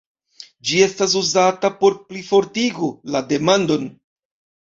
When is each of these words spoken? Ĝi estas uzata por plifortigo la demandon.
Ĝi 0.69 0.77
estas 0.85 1.11
uzata 1.19 1.71
por 1.83 1.97
plifortigo 2.13 2.89
la 3.17 3.23
demandon. 3.35 3.87